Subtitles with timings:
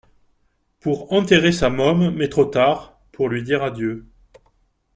[0.79, 4.07] pour enterrer sa môme mais trop tard, pour lui dire adieu.